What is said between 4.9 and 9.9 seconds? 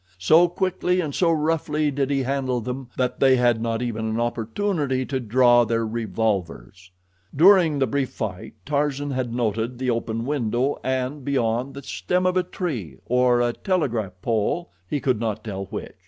to draw their revolvers. During the brief fight Tarzan had noted